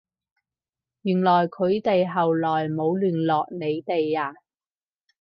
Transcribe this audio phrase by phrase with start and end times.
[1.03, 4.33] 原來佢哋後來冇聯絡你哋呀？